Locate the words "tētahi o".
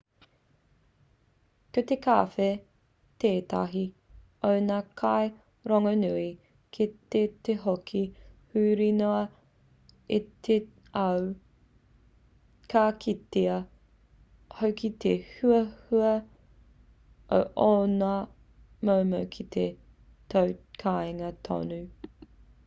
3.23-4.53